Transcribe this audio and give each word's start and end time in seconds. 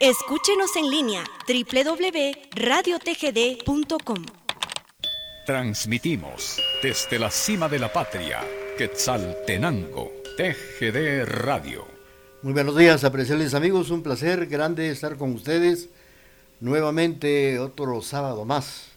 Escúchenos 0.00 0.74
en 0.74 0.90
línea 0.90 1.22
www.radiotgd.com. 1.46 4.26
Transmitimos 5.46 6.60
desde 6.82 7.20
la 7.20 7.30
cima 7.30 7.68
de 7.68 7.78
la 7.78 7.92
patria, 7.92 8.40
Quetzaltenango, 8.76 10.10
TGD 10.36 11.26
Radio. 11.26 11.86
Muy 12.42 12.54
buenos 12.54 12.76
días, 12.76 13.04
apreciables 13.04 13.54
amigos, 13.54 13.90
un 13.90 14.02
placer 14.02 14.46
grande 14.46 14.90
estar 14.90 15.16
con 15.16 15.32
ustedes 15.32 15.90
nuevamente 16.58 17.60
otro 17.60 18.02
sábado 18.02 18.44
más 18.44 18.88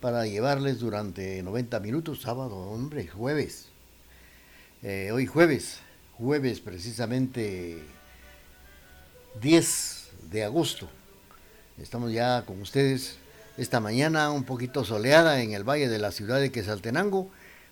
para 0.00 0.26
llevarles 0.26 0.78
durante 0.78 1.42
90 1.42 1.78
minutos, 1.80 2.22
sábado, 2.22 2.56
hombre, 2.56 3.06
jueves. 3.06 3.66
Eh, 4.82 5.10
hoy 5.12 5.26
jueves, 5.26 5.80
jueves 6.16 6.60
precisamente 6.60 7.82
10 9.42 9.97
de 10.30 10.44
agosto. 10.44 10.88
Estamos 11.78 12.12
ya 12.12 12.44
con 12.44 12.60
ustedes 12.60 13.16
esta 13.56 13.80
mañana 13.80 14.30
un 14.30 14.44
poquito 14.44 14.84
soleada 14.84 15.42
en 15.42 15.52
el 15.52 15.68
valle 15.68 15.88
de 15.88 15.98
la 15.98 16.12
ciudad 16.12 16.40
de 16.40 16.52
Quesaltenango 16.52 17.30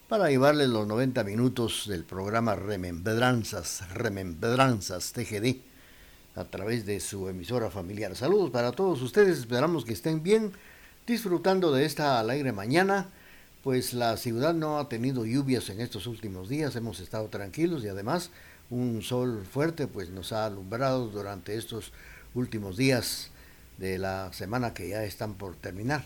para 0.09 0.30
llevarles 0.30 0.69
los 0.69 0.87
90 0.87 1.25
minutos 1.25 1.87
del 1.89 2.05
programa 2.05 2.55
Remembranzas, 2.55 3.89
Remembranzas 3.93 5.13
TGD 5.13 5.57
a 6.37 6.45
través 6.45 6.87
de 6.87 7.01
su 7.01 7.29
emisora 7.29 7.71
familiar. 7.71 8.15
Saludos 8.15 8.51
para 8.51 8.73
todos 8.73 9.02
ustedes, 9.02 9.38
esperamos 9.38 9.85
que 9.85 9.93
estén 9.93 10.23
bien 10.23 10.52
disfrutando 11.07 11.73
de 11.73 11.85
esta 11.85 12.21
alegre 12.21 12.52
mañana, 12.52 13.09
pues 13.63 13.95
la 13.95 14.16
ciudad 14.16 14.55
no 14.55 14.79
ha 14.79 14.88
tenido 14.88 15.25
lluvias 15.25 15.71
en 15.71 15.80
estos 15.80 16.07
últimos 16.07 16.49
días, 16.49 16.77
hemos 16.77 17.01
estado 17.01 17.29
tranquilos 17.29 17.85
y 17.85 17.88
además 17.88 18.30
un 18.71 19.02
sol 19.02 19.45
fuerte 19.51 19.87
pues 19.87 20.11
nos 20.11 20.33
ha 20.33 20.47
alumbrado 20.47 21.09
durante 21.09 21.57
estos 21.57 21.93
últimos 22.37 22.77
días 22.77 23.31
de 23.79 23.99
la 23.99 24.33
semana 24.33 24.75
que 24.75 24.89
ya 24.89 25.05
están 25.05 25.35
por 25.35 25.57
terminar. 25.57 26.05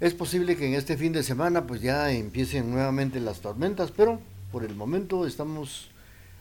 Es 0.00 0.14
posible 0.14 0.56
que 0.56 0.66
en 0.66 0.74
este 0.74 0.96
fin 0.96 1.12
de 1.12 1.22
semana 1.22 1.66
pues 1.66 1.80
ya 1.80 2.10
empiecen 2.10 2.70
nuevamente 2.70 3.20
las 3.20 3.40
tormentas, 3.40 3.92
pero 3.92 4.20
por 4.50 4.64
el 4.64 4.74
momento 4.74 5.26
estamos 5.26 5.90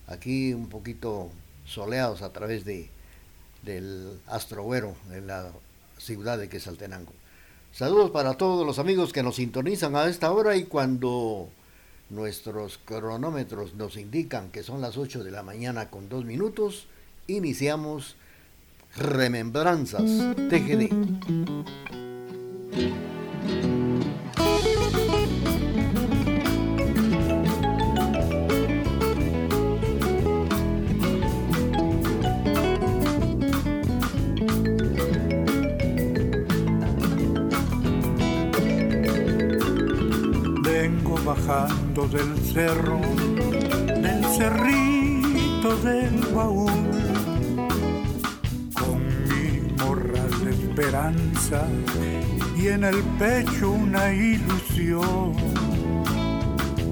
aquí 0.07 0.53
un 0.53 0.67
poquito 0.67 1.29
soleados 1.65 2.21
a 2.21 2.33
través 2.33 2.65
de, 2.65 2.89
del 3.63 4.19
Astrogüero 4.27 4.95
en 5.11 5.27
la 5.27 5.51
ciudad 5.97 6.37
de 6.37 6.49
Quesaltenango. 6.49 7.13
Saludos 7.71 8.11
para 8.11 8.33
todos 8.33 8.65
los 8.65 8.79
amigos 8.79 9.13
que 9.13 9.23
nos 9.23 9.35
sintonizan 9.35 9.95
a 9.95 10.07
esta 10.07 10.31
hora 10.31 10.57
y 10.57 10.65
cuando 10.65 11.47
nuestros 12.09 12.79
cronómetros 12.83 13.75
nos 13.75 13.95
indican 13.95 14.49
que 14.51 14.63
son 14.63 14.81
las 14.81 14.97
8 14.97 15.23
de 15.23 15.31
la 15.31 15.43
mañana 15.43 15.89
con 15.89 16.09
dos 16.09 16.25
minutos, 16.25 16.87
iniciamos 17.27 18.17
Remembranzas 18.97 20.03
TGD. 20.49 20.89
Vengo 40.63 41.15
bajando 41.25 42.07
del 42.07 42.37
cerro, 42.53 42.99
del 44.01 44.25
cerrito 44.25 45.75
del 45.83 46.33
baúl 46.33 46.70
y 52.55 52.67
en 52.67 52.83
el 52.83 53.03
pecho 53.17 53.71
una 53.71 54.13
ilusión. 54.13 55.33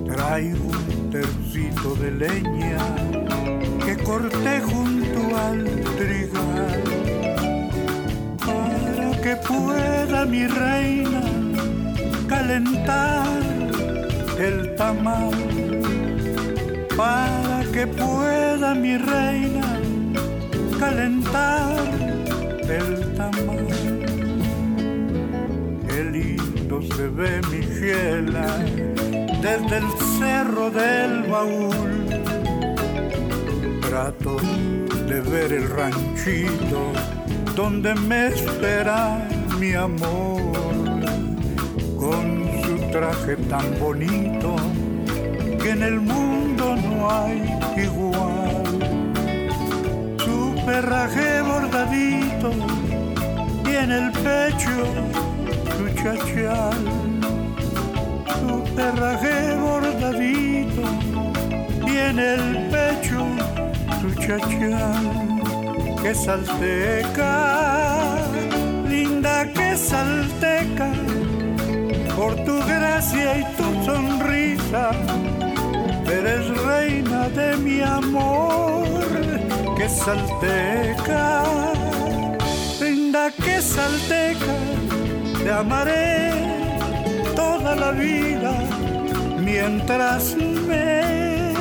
Traigo 0.06 0.66
un 0.66 1.10
tercito 1.12 1.96
de 1.96 2.12
leña 2.12 2.78
que 3.86 3.96
corté 3.98 4.60
junto 4.62 5.38
al 5.38 5.64
trigal 5.98 6.84
para 8.46 9.22
que 9.22 9.36
pueda 9.48 10.26
mi 10.26 10.48
reina 10.48 11.22
calentar 12.28 13.28
el 14.40 14.76
tamal 14.76 15.32
para 16.98 17.64
que 17.72 17.88
pueda 17.88 18.74
mi 18.74 18.98
reina 18.98 19.80
calentar 20.80 21.78
el 22.68 23.14
tamal. 23.16 23.39
Se 26.82 27.08
ve 27.08 27.42
mi 27.52 27.62
fiela 27.62 28.58
desde 29.42 29.78
el 29.78 29.88
cerro 30.18 30.70
del 30.72 31.24
baúl. 31.24 32.08
Trato 33.82 34.38
de 35.08 35.22
ver 35.22 35.54
el 35.54 35.70
ranchito 35.70 36.92
donde 37.56 37.96
me 37.96 38.28
espera 38.28 39.28
mi 39.60 39.74
amor 39.74 40.42
con 41.98 42.48
su 42.64 42.78
traje 42.92 43.36
tan 43.50 43.80
bonito 43.80 44.56
que 45.62 45.72
en 45.72 45.84
el 45.84 46.00
mundo 46.00 46.76
no 46.76 47.10
hay 47.10 47.42
igual 47.78 48.50
perraje 50.70 51.42
bordadito 51.42 52.52
y 53.66 53.76
en 53.76 53.92
el 53.92 54.12
pecho 54.12 55.19
su 55.80 55.88
chachal. 55.96 56.84
Su 58.40 58.76
perraje 58.76 59.56
bordadito 59.56 60.84
y 61.88 61.98
en 62.10 62.20
el 62.20 62.44
pecho 62.74 63.22
su 64.02 64.14
chachal. 64.16 65.06
Que 66.02 66.14
salteca, 66.16 67.34
linda 68.90 69.46
que 69.54 69.78
salteca, 69.78 70.92
por 72.16 72.36
tu 72.46 72.58
gracia 72.66 73.40
y 73.40 73.44
tu 73.58 73.68
sonrisa, 73.86 74.92
eres 76.10 76.46
reina 76.64 77.30
de 77.30 77.58
mi 77.58 77.82
amor 77.82 78.88
que 79.78 79.90
salteca, 79.90 81.44
linda 82.80 83.30
que 83.32 83.62
salteca, 83.62 84.69
te 85.44 85.52
amaré 85.52 86.32
toda 87.36 87.76
la 87.76 87.92
vida 87.92 88.54
mientras 89.40 90.36
me 90.36 91.54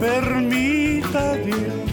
permita 0.00 1.34
Dios. 1.36 1.84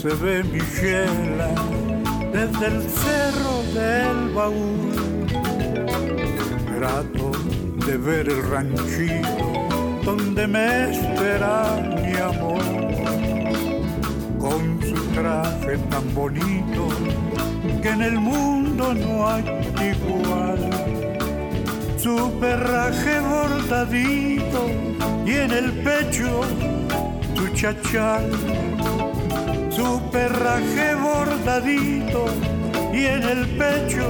se 0.00 0.08
ve 0.14 0.42
mi 0.44 0.60
chela 0.60 1.79
desde 2.40 2.66
el 2.68 2.82
cerro 2.88 3.62
del 3.74 4.34
baúl. 4.34 5.26
Trato 6.74 7.32
de 7.86 7.98
ver 7.98 8.28
el 8.30 8.42
ranchito 8.50 9.36
donde 10.02 10.46
me 10.46 10.90
espera 10.90 11.52
mi 12.02 12.16
amor. 12.16 12.62
Con 14.38 14.80
su 14.80 14.94
traje 15.12 15.76
tan 15.90 16.14
bonito 16.14 16.88
que 17.82 17.90
en 17.90 18.02
el 18.02 18.18
mundo 18.18 18.94
no 18.94 19.28
hay 19.28 19.44
igual. 19.92 20.70
Su 21.98 22.32
perraje 22.40 23.20
bordadito 23.20 24.62
y 25.26 25.32
en 25.32 25.50
el 25.50 25.72
pecho 25.84 26.40
su 27.36 27.48
chachal 27.48 28.30
su 29.80 30.00
perraje 30.10 30.94
bordadito 30.94 32.26
y 32.92 33.06
en 33.06 33.22
el 33.22 33.46
pecho 33.60 34.06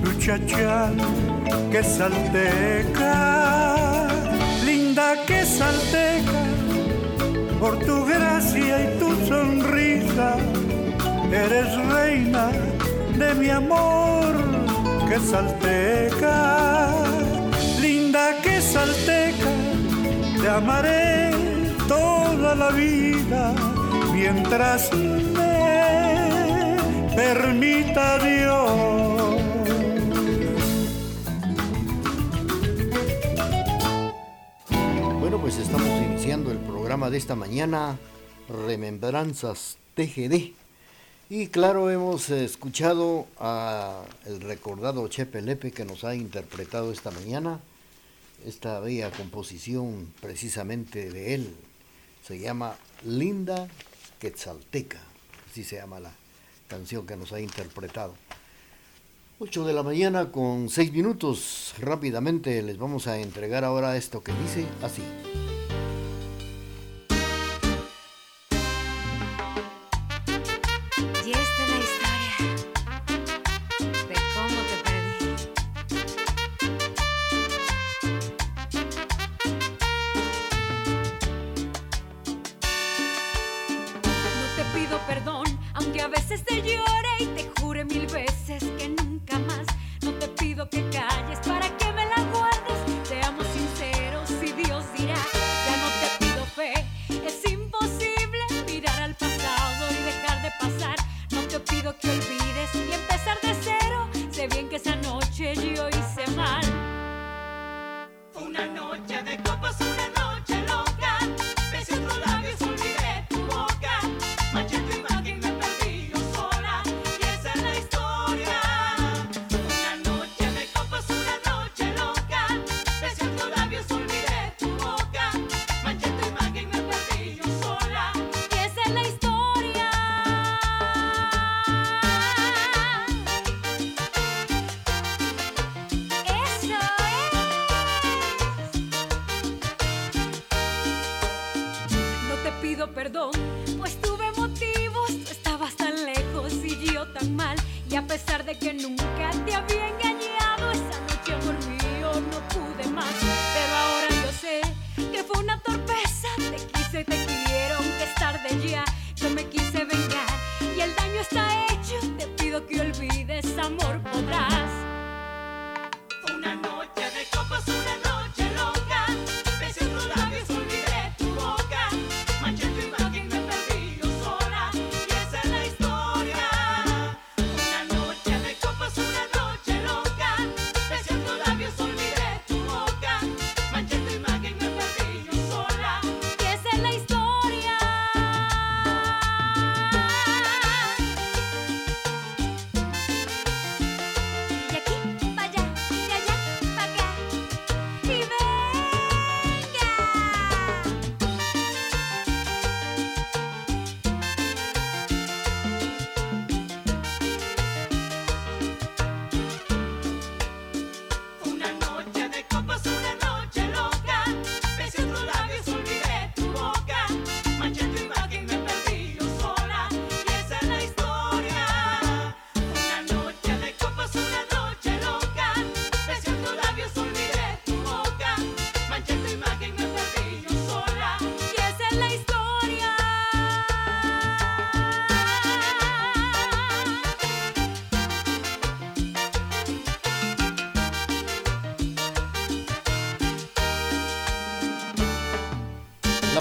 su 0.00 0.10
chachal 0.18 0.94
que 1.72 1.82
salteca, 1.82 3.16
linda 4.64 5.14
que 5.26 5.44
salteca, 5.44 6.42
por 7.58 7.78
tu 7.80 8.04
gracia 8.04 8.74
y 8.84 8.98
tu 9.00 9.08
sonrisa, 9.26 10.36
eres 11.32 11.70
reina 11.96 12.52
de 13.18 13.34
mi 13.34 13.50
amor 13.50 14.32
que 15.08 15.18
salteca, 15.18 16.94
linda 17.80 18.40
que 18.42 18.60
salteca, 18.60 19.50
te 20.40 20.48
amaré 20.48 21.30
toda 21.88 22.54
la 22.54 22.70
vida 22.70 23.69
mientras 24.20 24.92
me 24.92 26.76
permita 27.16 28.18
Dios. 28.18 29.40
Bueno, 35.20 35.40
pues 35.40 35.56
estamos 35.56 35.88
iniciando 36.02 36.52
el 36.52 36.58
programa 36.58 37.08
de 37.08 37.16
esta 37.16 37.34
mañana, 37.34 37.98
Remembranzas 38.66 39.78
TGD. 39.94 40.52
Y 41.30 41.46
claro, 41.46 41.90
hemos 41.90 42.28
escuchado 42.28 43.26
a 43.38 44.02
el 44.26 44.42
recordado 44.42 45.08
Chepe 45.08 45.40
Lepe 45.40 45.70
que 45.70 45.86
nos 45.86 46.04
ha 46.04 46.14
interpretado 46.14 46.92
esta 46.92 47.10
mañana 47.10 47.60
esta 48.46 48.80
bella 48.80 49.10
composición 49.10 50.12
precisamente 50.20 51.10
de 51.10 51.34
él. 51.34 51.54
Se 52.26 52.38
llama 52.38 52.76
Linda 53.04 53.68
Quetzalteca, 54.20 55.00
así 55.50 55.64
se 55.64 55.76
llama 55.76 55.98
la 55.98 56.12
canción 56.68 57.06
que 57.06 57.16
nos 57.16 57.32
ha 57.32 57.40
interpretado. 57.40 58.14
8 59.40 59.64
de 59.64 59.72
la 59.72 59.82
mañana 59.82 60.30
con 60.30 60.68
6 60.68 60.92
minutos. 60.92 61.74
Rápidamente 61.78 62.60
les 62.62 62.76
vamos 62.76 63.06
a 63.06 63.18
entregar 63.18 63.64
ahora 63.64 63.96
esto 63.96 64.22
que 64.22 64.32
dice 64.32 64.66
así. 64.82 65.02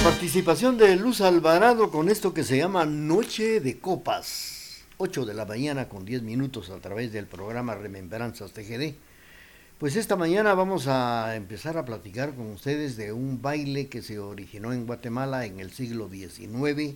Participación 0.04 0.78
de 0.78 0.96
Luz 0.96 1.20
Alvarado 1.20 1.92
con 1.92 2.10
esto 2.10 2.34
que 2.34 2.44
se 2.44 2.58
llama 2.58 2.86
Noche 2.86 3.60
de 3.60 3.80
Copas. 3.80 4.84
8 4.98 5.26
de 5.26 5.34
la 5.34 5.46
mañana 5.46 5.90
con 5.90 6.06
10 6.06 6.22
minutos 6.24 6.70
a 6.70 6.78
través 6.80 7.12
del 7.12 7.26
programa 7.26 7.76
Remembranzas 7.76 8.54
TGD. 8.54 8.96
Pues 9.78 9.98
esta 9.98 10.16
mañana 10.16 10.54
vamos 10.54 10.88
a 10.88 11.36
empezar 11.36 11.78
a 11.78 11.86
platicar 11.86 12.34
con 12.34 12.48
ustedes 12.52 12.96
de 12.96 13.12
un 13.12 13.42
baile 13.42 13.88
que 13.88 14.02
se 14.02 14.20
originó 14.20 14.72
en 14.72 14.86
Guatemala 14.86 15.46
en 15.46 15.60
el 15.60 15.72
siglo 15.72 16.10
XIX 16.10 16.96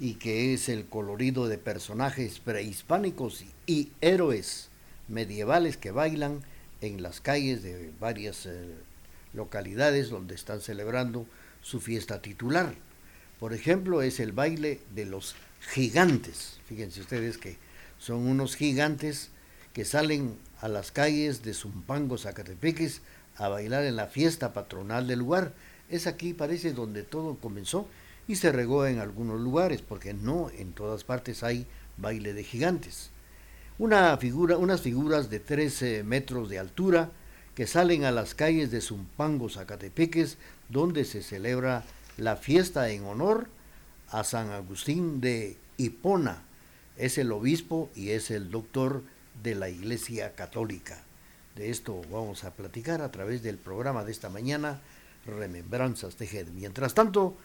y 0.00 0.14
que 0.14 0.54
es 0.54 0.68
el 0.68 0.86
colorido 0.86 1.46
de 1.46 1.58
personajes 1.58 2.40
prehispánicos 2.40 3.44
y 3.66 3.90
héroes 4.00 4.70
medievales 5.06 5.76
que 5.76 5.92
bailan 5.92 6.40
en 6.80 7.02
las 7.02 7.20
calles 7.20 7.62
de 7.62 7.92
varias 8.00 8.46
eh, 8.46 8.74
localidades 9.34 10.10
donde 10.10 10.34
están 10.34 10.60
celebrando 10.60 11.26
su 11.64 11.80
fiesta 11.80 12.20
titular. 12.20 12.74
Por 13.40 13.54
ejemplo, 13.54 14.02
es 14.02 14.20
el 14.20 14.32
baile 14.32 14.80
de 14.94 15.06
los 15.06 15.34
gigantes. 15.72 16.60
Fíjense 16.66 17.00
ustedes 17.00 17.38
que 17.38 17.56
son 17.98 18.28
unos 18.28 18.54
gigantes 18.54 19.30
que 19.72 19.86
salen 19.86 20.38
a 20.60 20.68
las 20.68 20.92
calles 20.92 21.42
de 21.42 21.54
Zumpango, 21.54 22.18
Zacatepeques, 22.18 23.00
a 23.36 23.48
bailar 23.48 23.84
en 23.84 23.96
la 23.96 24.06
fiesta 24.06 24.52
patronal 24.52 25.08
del 25.08 25.18
lugar. 25.20 25.54
Es 25.88 26.06
aquí, 26.06 26.34
parece, 26.34 26.74
donde 26.74 27.02
todo 27.02 27.36
comenzó 27.38 27.88
y 28.28 28.36
se 28.36 28.52
regó 28.52 28.86
en 28.86 28.98
algunos 28.98 29.40
lugares, 29.40 29.80
porque 29.80 30.12
no 30.12 30.50
en 30.50 30.74
todas 30.74 31.02
partes 31.02 31.42
hay 31.42 31.66
baile 31.96 32.34
de 32.34 32.44
gigantes. 32.44 33.10
Una 33.78 34.16
figura, 34.18 34.58
unas 34.58 34.82
figuras 34.82 35.30
de 35.30 35.40
13 35.40 36.04
metros 36.04 36.48
de 36.50 36.58
altura 36.58 37.10
que 37.54 37.66
salen 37.66 38.04
a 38.04 38.10
las 38.10 38.34
calles 38.34 38.70
de 38.70 38.80
Zumpango, 38.80 39.48
Zacatepeques, 39.48 40.38
donde 40.68 41.04
se 41.04 41.22
celebra 41.22 41.84
la 42.16 42.36
fiesta 42.36 42.90
en 42.90 43.04
honor 43.04 43.48
a 44.08 44.24
San 44.24 44.50
Agustín 44.50 45.20
de 45.20 45.56
Hipona. 45.76 46.42
Es 46.96 47.18
el 47.18 47.32
obispo 47.32 47.90
y 47.94 48.10
es 48.10 48.30
el 48.30 48.50
doctor 48.50 49.02
de 49.42 49.54
la 49.54 49.68
Iglesia 49.68 50.34
Católica. 50.34 51.02
De 51.56 51.70
esto 51.70 52.00
vamos 52.10 52.44
a 52.44 52.52
platicar 52.52 53.00
a 53.00 53.10
través 53.10 53.42
del 53.42 53.58
programa 53.58 54.04
de 54.04 54.12
esta 54.12 54.28
mañana, 54.28 54.80
Remembranzas 55.26 56.18
de 56.18 56.46
Mientras 56.54 56.94
tanto, 56.94 57.36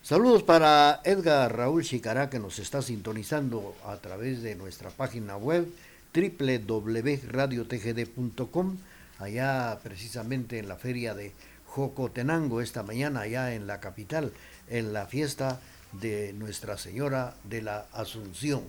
Saludos 0.00 0.44
para 0.44 1.00
Edgar 1.04 1.56
Raúl 1.56 1.82
Chicará 1.82 2.30
que 2.30 2.38
nos 2.38 2.60
está 2.60 2.82
sintonizando 2.82 3.74
a 3.84 3.96
través 3.96 4.42
de 4.42 4.54
nuestra 4.54 4.90
página 4.90 5.36
web 5.36 5.66
www.radiotgd.com, 6.14 8.76
allá 9.18 9.78
precisamente 9.82 10.58
en 10.58 10.68
la 10.68 10.76
feria 10.76 11.14
de 11.14 11.32
Jocotenango 11.66 12.60
esta 12.60 12.82
mañana, 12.82 13.20
allá 13.20 13.54
en 13.54 13.66
la 13.66 13.80
capital, 13.80 14.32
en 14.68 14.92
la 14.92 15.06
fiesta 15.06 15.60
de 15.92 16.32
Nuestra 16.32 16.78
Señora 16.78 17.34
de 17.44 17.62
la 17.62 17.86
Asunción, 17.92 18.62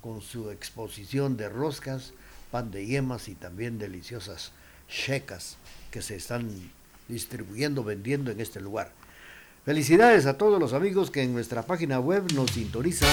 con 0.00 0.20
su 0.20 0.50
exposición 0.50 1.36
de 1.36 1.48
roscas, 1.48 2.12
pan 2.50 2.70
de 2.70 2.86
yemas 2.86 3.28
y 3.28 3.34
también 3.34 3.78
deliciosas 3.78 4.52
checas 4.88 5.56
que 5.90 6.02
se 6.02 6.16
están 6.16 6.50
distribuyendo, 7.08 7.84
vendiendo 7.84 8.30
en 8.30 8.40
este 8.40 8.60
lugar. 8.60 8.92
Felicidades 9.64 10.26
a 10.26 10.38
todos 10.38 10.58
los 10.58 10.72
amigos 10.72 11.10
que 11.10 11.22
en 11.22 11.34
nuestra 11.34 11.62
página 11.62 12.00
web 12.00 12.24
nos 12.32 12.50
sintonizan. 12.52 13.08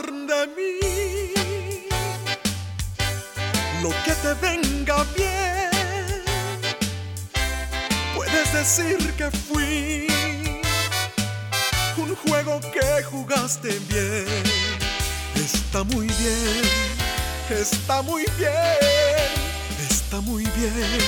De 0.00 0.46
mí, 0.56 1.84
lo 3.82 3.90
que 4.04 4.12
te 4.22 4.34
venga 4.34 5.04
bien 5.16 5.72
Puedes 8.14 8.52
decir 8.52 9.12
que 9.16 9.30
fui 9.30 10.06
un 11.96 12.14
juego 12.16 12.60
que 12.72 13.02
jugaste 13.02 13.78
bien. 13.88 14.26
Está 15.34 15.84
muy 15.84 16.06
bien, 16.06 16.62
está 17.50 18.02
muy 18.02 18.24
bien, 18.38 18.52
está 19.90 20.20
muy 20.20 20.44
bien, 20.44 21.00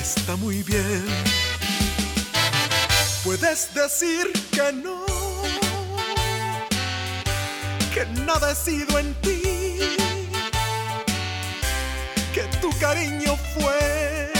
está 0.00 0.36
muy 0.36 0.62
bien. 0.62 1.04
Puedes 3.24 3.74
decir 3.74 4.32
que 4.52 4.72
no, 4.72 5.09
que 8.00 8.06
nada 8.22 8.52
he 8.52 8.54
sido 8.54 8.98
en 8.98 9.12
ti, 9.20 9.78
que 12.32 12.42
tu 12.62 12.70
cariño 12.78 13.36
fue 13.52 14.32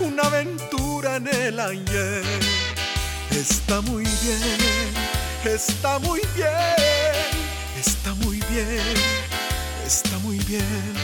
una 0.00 0.24
aventura 0.24 1.16
en 1.16 1.28
el 1.28 1.60
ayer. 1.60 2.24
Está 3.30 3.80
muy 3.82 4.04
bien, 4.22 4.96
está 5.44 6.00
muy 6.00 6.20
bien, 6.34 6.76
está 7.78 8.14
muy 8.14 8.42
bien, 8.50 8.94
está 9.86 10.18
muy 10.18 10.38
bien. 10.38 10.94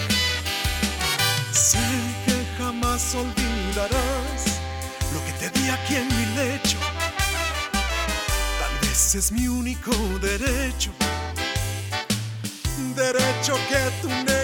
Sé 1.52 1.78
que 2.25 2.37
jamás 2.58 3.14
olvidarás 3.14 4.42
lo 5.12 5.25
que 5.26 5.32
te 5.38 5.61
di 5.61 5.68
aquí 5.68 5.94
en 5.94 6.08
mi 6.08 6.26
lecho. 6.35 6.95
Es 9.16 9.32
mi 9.32 9.49
único 9.49 9.92
derecho, 10.20 10.90
derecho 12.94 13.54
que 13.66 13.78
tú 14.02 14.08
negarás. 14.08 14.35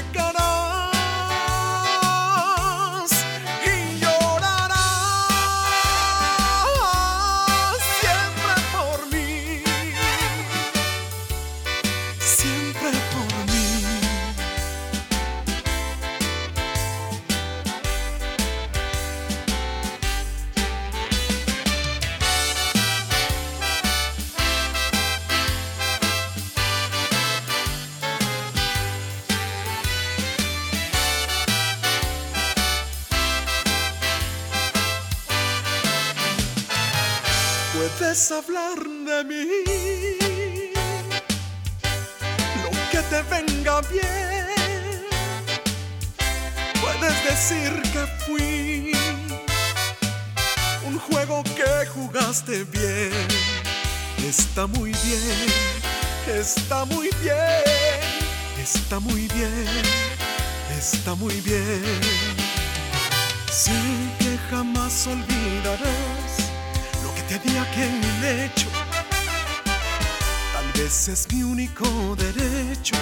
Hablar 38.12 38.78
de 38.78 39.24
mí, 39.24 39.46
lo 42.62 42.70
que 42.90 42.98
te 43.08 43.22
venga 43.22 43.80
bien. 43.90 45.06
Puedes 46.82 47.24
decir 47.24 47.72
que 47.90 48.06
fui 48.26 48.92
un 50.84 50.98
juego 50.98 51.42
que 51.42 51.86
jugaste 51.86 52.64
bien. 52.64 53.12
Está 54.28 54.66
muy 54.66 54.92
bien, 54.92 55.46
está 56.38 56.84
muy 56.84 57.08
bien, 57.22 57.64
está 58.62 59.00
muy 59.00 59.26
bien, 59.28 59.68
está 60.78 61.14
muy 61.14 61.40
bien. 61.40 61.82
Sé 63.50 63.72
que 64.18 64.36
jamás 64.50 65.06
olvidarás 65.06 66.21
te 67.38 67.48
di 67.48 67.56
en 67.56 68.00
mi 68.00 68.20
lecho. 68.20 68.68
Tal 70.52 70.72
vez 70.74 71.08
es 71.08 71.32
mi 71.32 71.42
único 71.42 71.86
derecho, 72.16 72.96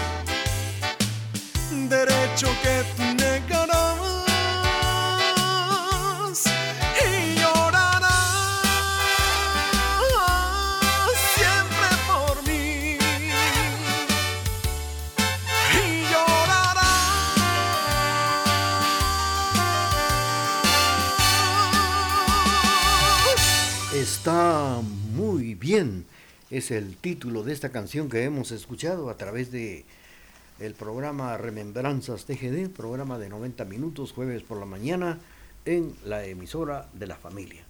derecho 1.88 2.48
que 2.62 2.84
tú 2.96 3.02
negarás. 3.14 3.89
Está 24.20 24.82
muy 25.14 25.54
bien. 25.54 26.04
Es 26.50 26.70
el 26.70 26.98
título 26.98 27.42
de 27.42 27.54
esta 27.54 27.70
canción 27.70 28.10
que 28.10 28.22
hemos 28.22 28.52
escuchado 28.52 29.08
a 29.08 29.16
través 29.16 29.50
de 29.50 29.86
el 30.58 30.74
programa 30.74 31.38
Remembranzas 31.38 32.26
TGD, 32.26 32.68
programa 32.68 33.18
de 33.18 33.30
90 33.30 33.64
minutos, 33.64 34.12
jueves 34.12 34.42
por 34.42 34.58
la 34.58 34.66
mañana, 34.66 35.18
en 35.64 35.94
la 36.04 36.22
emisora 36.26 36.90
de 36.92 37.06
la 37.06 37.16
familia. 37.16 37.62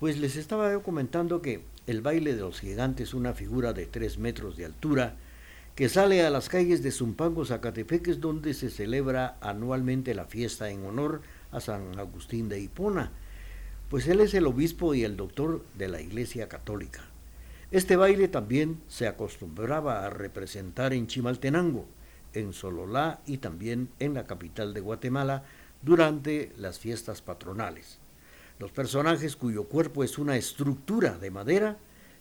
Pues 0.00 0.18
les 0.18 0.34
estaba 0.34 0.72
yo 0.72 0.82
comentando 0.82 1.40
que 1.40 1.60
el 1.86 2.00
baile 2.00 2.34
de 2.34 2.40
los 2.40 2.58
gigantes, 2.58 3.14
una 3.14 3.32
figura 3.32 3.72
de 3.72 3.86
3 3.86 4.18
metros 4.18 4.56
de 4.56 4.64
altura, 4.64 5.14
que 5.76 5.88
sale 5.88 6.26
a 6.26 6.30
las 6.30 6.48
calles 6.48 6.82
de 6.82 6.90
Zumpango, 6.90 7.44
Zacatepeques, 7.44 8.20
donde 8.20 8.54
se 8.54 8.70
celebra 8.70 9.36
anualmente 9.40 10.16
la 10.16 10.24
fiesta 10.24 10.68
en 10.68 10.84
honor 10.84 11.22
a 11.52 11.60
San 11.60 11.96
Agustín 11.96 12.48
de 12.48 12.58
Hipona 12.58 13.12
pues 13.88 14.08
él 14.08 14.20
es 14.20 14.34
el 14.34 14.46
obispo 14.46 14.94
y 14.94 15.04
el 15.04 15.16
doctor 15.16 15.64
de 15.76 15.88
la 15.88 16.00
Iglesia 16.00 16.48
Católica. 16.48 17.04
Este 17.70 17.96
baile 17.96 18.28
también 18.28 18.80
se 18.88 19.06
acostumbraba 19.06 20.04
a 20.04 20.10
representar 20.10 20.92
en 20.92 21.06
Chimaltenango, 21.06 21.86
en 22.32 22.52
Sololá 22.52 23.20
y 23.26 23.38
también 23.38 23.88
en 23.98 24.14
la 24.14 24.24
capital 24.24 24.74
de 24.74 24.80
Guatemala 24.80 25.44
durante 25.82 26.52
las 26.56 26.78
fiestas 26.78 27.22
patronales. 27.22 27.98
Los 28.58 28.72
personajes 28.72 29.36
cuyo 29.36 29.64
cuerpo 29.64 30.02
es 30.02 30.18
una 30.18 30.36
estructura 30.36 31.18
de 31.18 31.30
madera 31.30 31.76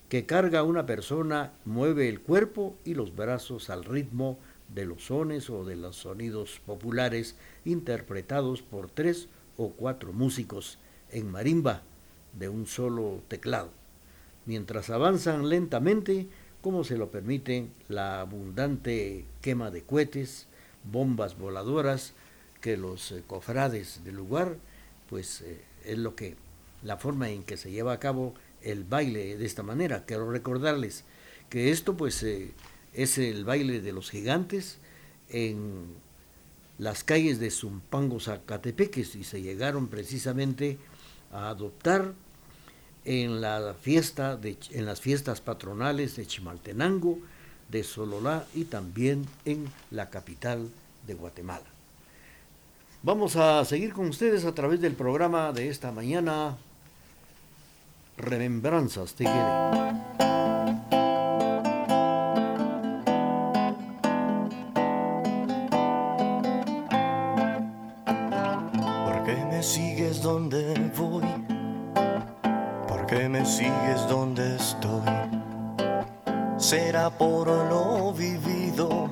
que 0.09 0.25
carga 0.25 0.59
a 0.59 0.63
una 0.63 0.85
persona 0.85 1.53
mueve 1.63 2.09
el 2.09 2.21
cuerpo 2.21 2.75
y 2.85 2.93
los 2.93 3.15
brazos 3.15 3.69
al 3.69 3.83
ritmo 3.83 4.37
de 4.73 4.85
los 4.85 5.05
sones 5.05 5.49
o 5.49 5.63
de 5.63 5.75
los 5.75 5.95
sonidos 5.95 6.61
populares 6.65 7.35
interpretados 7.63 8.61
por 8.61 8.89
tres 8.89 9.29
o 9.57 9.71
cuatro 9.71 10.11
músicos 10.13 10.77
en 11.15 11.31
marimba 11.31 11.81
de 12.33 12.49
un 12.49 12.67
solo 12.67 13.23
teclado, 13.29 13.71
mientras 14.45 14.89
avanzan 14.89 15.47
lentamente 15.47 16.27
como 16.61 16.83
se 16.83 16.97
lo 16.97 17.09
permite 17.09 17.67
la 17.87 18.19
abundante 18.19 19.23
quema 19.41 19.71
de 19.71 19.83
cohetes, 19.83 20.47
bombas 20.83 21.37
voladoras 21.37 22.13
que 22.59 22.75
los 22.75 23.11
eh, 23.11 23.23
cofrades 23.25 24.03
del 24.03 24.15
lugar, 24.15 24.57
pues 25.09 25.41
eh, 25.41 25.61
es 25.85 25.97
lo 25.97 26.15
que 26.15 26.35
la 26.83 26.97
forma 26.97 27.29
en 27.29 27.43
que 27.43 27.55
se 27.55 27.71
lleva 27.71 27.93
a 27.93 27.99
cabo 27.99 28.33
el 28.61 28.83
baile 28.83 29.37
de 29.37 29.45
esta 29.45 29.63
manera. 29.63 30.05
Quiero 30.05 30.29
recordarles 30.29 31.05
que 31.49 31.71
esto 31.71 31.95
pues 31.95 32.21
eh, 32.23 32.51
es 32.93 33.17
el 33.17 33.45
baile 33.45 33.79
de 33.79 33.93
los 33.93 34.09
gigantes 34.09 34.79
en 35.29 35.85
las 36.77 37.05
calles 37.05 37.39
de 37.39 37.51
Zumpango, 37.51 38.19
Zacatepeques 38.19 39.15
y 39.15 39.23
se 39.23 39.41
llegaron 39.41 39.87
precisamente 39.87 40.77
a 41.31 41.49
adoptar 41.49 42.13
en, 43.05 43.41
las 43.41 43.75
fiestas 43.77 45.41
patronales 45.41 46.15
de 46.15 46.25
Chimaltenango, 46.25 47.19
de 47.69 47.83
Sololá 47.83 48.45
y 48.53 48.65
también 48.65 49.25
en 49.45 49.67
la 49.91 50.09
capital 50.09 50.69
de 51.07 51.13
Guatemala. 51.13 51.65
Vamos 53.03 53.35
a 53.35 53.63
seguir 53.65 53.93
con 53.93 54.07
ustedes 54.07 54.45
a 54.45 54.55
través 54.55 54.81
del 54.81 54.93
programa 54.93 55.51
de 55.51 55.69
esta 55.69 55.91
mañana, 55.91 56.57
Remembranzas 58.17 59.13
TGD. 59.13 60.34
Sigues 73.45 74.07
donde 74.09 74.55
estoy? 74.55 75.01
¿Será 76.57 77.09
por 77.09 77.47
lo 77.47 78.11
vivido 78.13 79.09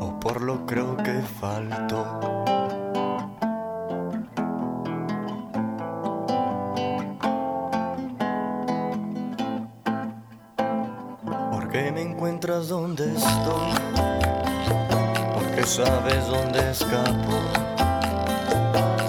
o 0.00 0.20
por 0.20 0.40
lo 0.42 0.66
creo 0.66 0.96
que 0.96 1.20
faltó? 1.40 2.04
¿Por 11.52 11.68
qué 11.70 11.92
me 11.92 12.02
encuentras 12.02 12.68
donde 12.68 13.04
estoy? 13.14 13.72
¿Por 15.34 15.50
qué 15.54 15.62
sabes 15.64 16.26
dónde 16.26 16.70
escapo? 16.70 17.60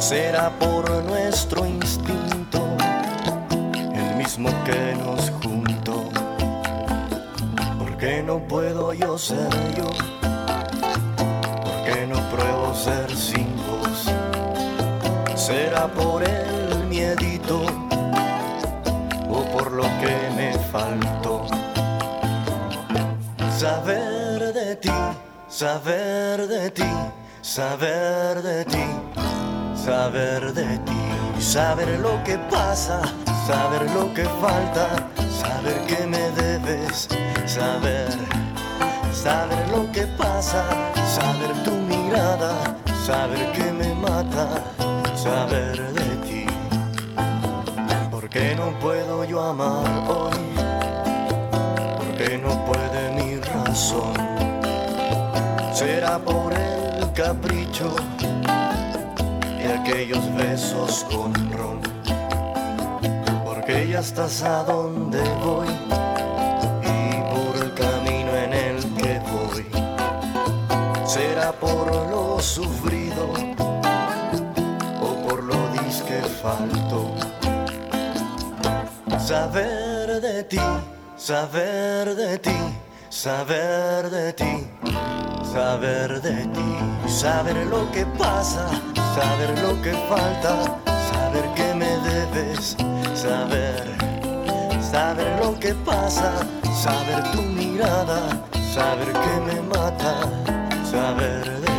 será 0.02 0.50
por 0.60 0.90
nuestro 1.06 1.66
instinto, 1.66 2.41
mismo 4.42 4.64
que 4.64 4.96
nos 4.96 5.30
juntó. 5.30 6.10
Porque 7.78 8.24
no 8.24 8.40
puedo 8.40 8.94
yo 8.94 9.18
ser 9.18 9.50
yo, 9.78 9.90
porque 11.64 12.08
no 12.08 12.18
pruebo 12.30 12.74
ser 12.74 13.16
sin 13.16 13.48
vos. 13.68 14.06
Será 15.36 15.88
por 15.88 16.24
el 16.24 16.86
miedito 16.88 17.62
o 19.30 19.44
por 19.54 19.72
lo 19.72 19.84
que 19.84 20.16
me 20.36 20.54
faltó. 20.72 21.46
Saber 23.58 24.54
de 24.54 24.76
ti, 24.76 24.90
saber 25.48 26.48
de 26.48 26.72
ti, 26.72 26.92
saber 27.42 28.42
de 28.42 28.66
ti 28.66 28.86
saber 29.86 30.54
de 30.54 30.78
ti, 30.80 31.02
saber 31.40 32.00
lo 32.00 32.24
que 32.24 32.38
pasa, 32.52 33.02
saber 33.46 33.90
lo 33.92 34.14
que 34.14 34.26
falta, 34.40 34.88
saber 35.30 35.78
que 35.88 36.06
me 36.08 36.32
debes, 36.32 37.08
saber, 37.46 38.10
saber 39.14 39.68
lo 39.70 39.92
que 39.92 40.04
pasa, 40.18 40.64
saber 41.18 41.52
tu 41.64 41.72
mirada, 41.72 42.54
saber 43.06 43.52
que 43.52 43.72
me 43.72 43.94
mata, 43.96 44.48
saber 45.16 45.94
de 45.94 46.10
ti. 46.28 46.46
porque 48.12 48.56
no 48.56 48.72
puedo 48.80 49.24
yo 49.26 49.42
amar 49.42 49.86
hoy? 50.08 50.32
porque 51.98 52.38
no 52.38 52.66
puede 52.66 53.02
mi 53.18 53.36
razón? 53.40 54.14
Será 55.74 56.20
por 56.20 56.54
el 56.54 57.12
capricho 57.14 57.96
aquellos 59.82 60.34
besos 60.36 61.06
con 61.10 61.34
ron. 61.52 61.91
Estás 64.02 64.42
a 64.42 64.64
donde 64.64 65.22
voy 65.46 65.68
y 66.82 67.22
por 67.32 67.64
el 67.64 67.72
camino 67.76 68.36
en 68.36 68.52
el 68.52 68.78
que 68.96 69.22
voy. 69.32 69.66
Será 71.06 71.52
por 71.52 71.86
lo 72.10 72.40
sufrido 72.40 73.32
o 75.02 75.28
por 75.28 75.44
lo 75.44 75.56
disque 75.84 76.20
falto. 76.42 77.16
Saber 79.20 80.20
de 80.20 80.46
ti, 80.46 80.60
saber 81.16 82.16
de 82.16 82.40
ti, 82.40 82.58
saber 83.10 84.10
de 84.10 84.34
ti, 84.34 84.68
saber 85.54 86.22
de 86.22 86.46
ti, 86.48 87.08
saber 87.08 87.56
lo 87.68 87.92
que 87.92 88.04
pasa 88.18 88.66
saber 89.16 89.60
lo 89.60 89.82
que 89.82 89.92
falta, 90.10 90.80
saber 91.12 91.46
que 91.56 91.74
me 91.76 91.92
debes, 92.10 92.76
saber, 93.14 94.01
saber 94.92 95.40
lo 95.42 95.58
que 95.58 95.74
pasa, 95.86 96.32
saber 96.84 97.24
tu 97.32 97.42
mirada, 97.44 98.20
saber 98.74 99.14
que 99.24 99.34
me 99.48 99.62
mata, 99.62 100.14
saber 100.92 101.62
de 101.62 101.71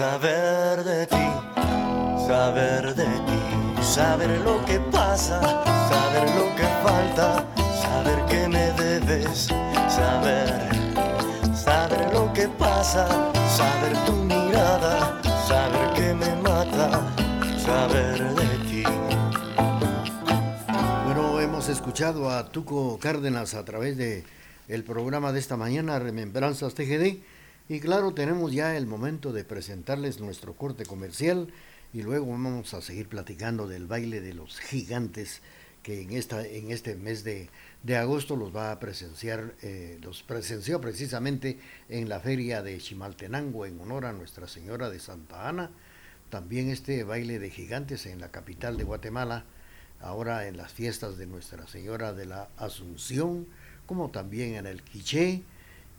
saber 0.00 0.82
de 0.82 1.06
ti, 1.06 1.26
saber 2.26 2.94
de 2.94 3.04
ti, 3.04 3.82
saber 3.82 4.30
lo 4.40 4.64
que 4.64 4.80
pasa, 4.90 5.38
saber 5.90 6.26
lo 6.40 6.46
que 6.56 6.66
falta, 6.82 7.44
saber 7.82 8.24
que 8.24 8.48
me 8.48 8.72
debes, 8.82 9.48
saber, 9.90 10.48
saber 11.54 12.14
lo 12.14 12.32
que 12.32 12.48
pasa, 12.48 13.06
saber 13.54 13.92
tu 14.06 14.12
mirada, 14.24 15.20
saber 15.46 15.92
que 15.92 16.14
me 16.14 16.34
mata, 16.36 16.88
saber 17.58 18.24
de 18.36 18.50
ti. 18.70 18.84
Bueno, 21.04 21.40
hemos 21.40 21.68
escuchado 21.68 22.30
a 22.30 22.50
Tuco 22.50 22.98
Cárdenas 22.98 23.52
a 23.52 23.66
través 23.66 23.98
de 23.98 24.24
el 24.66 24.82
programa 24.82 25.30
de 25.32 25.40
esta 25.40 25.58
mañana, 25.58 25.98
Remembranzas 25.98 26.72
TGD 26.72 27.20
y 27.70 27.78
claro, 27.78 28.12
tenemos 28.12 28.52
ya 28.52 28.76
el 28.76 28.88
momento 28.88 29.32
de 29.32 29.44
presentarles 29.44 30.18
nuestro 30.18 30.54
corte 30.54 30.84
comercial 30.84 31.52
y 31.92 32.02
luego 32.02 32.26
vamos 32.26 32.74
a 32.74 32.82
seguir 32.82 33.08
platicando 33.08 33.68
del 33.68 33.86
baile 33.86 34.20
de 34.20 34.34
los 34.34 34.58
gigantes 34.58 35.40
que 35.84 36.02
en, 36.02 36.10
esta, 36.10 36.44
en 36.44 36.72
este 36.72 36.96
mes 36.96 37.22
de, 37.22 37.48
agosto 37.96 38.34
los 38.34 38.54
va 38.54 38.72
a 38.72 38.80
presenciar, 38.80 39.54
eh, 39.62 40.00
los 40.02 40.24
presenció 40.24 40.80
precisamente 40.80 41.60
en 41.88 42.08
la 42.08 42.18
feria 42.18 42.60
de 42.64 42.76
Chimaltenango 42.76 43.64
en 43.64 43.80
honor 43.80 44.04
a 44.04 44.12
Nuestra 44.12 44.48
Señora 44.48 44.90
de 44.90 44.98
Santa 44.98 45.48
Ana. 45.48 45.70
También 46.28 46.70
este 46.70 47.04
baile 47.04 47.38
de 47.38 47.50
gigantes 47.50 48.04
en 48.06 48.20
la 48.20 48.32
capital 48.32 48.78
de 48.78 48.82
Guatemala, 48.82 49.44
ahora 50.00 50.48
en 50.48 50.56
las 50.56 50.72
fiestas 50.72 51.18
de 51.18 51.26
Nuestra 51.26 51.68
Señora 51.68 52.14
de 52.14 52.26
la 52.26 52.48
Asunción, 52.56 53.46
como 53.86 54.10
también 54.10 54.56
en 54.56 54.66
el 54.66 54.82
Quiché 54.82 55.44